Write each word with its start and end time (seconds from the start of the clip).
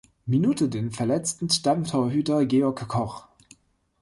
Minute 0.25 0.67
den 0.67 0.89
verletzten 0.89 1.47
Stammtorhüter 1.51 2.43
Georg 2.47 2.87
Koch. 2.87 3.27